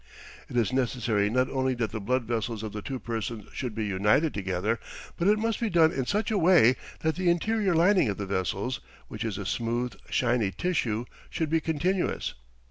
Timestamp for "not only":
1.29-1.75